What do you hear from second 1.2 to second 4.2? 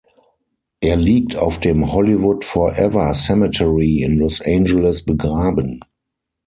auf dem Hollywood Forever Cemetery in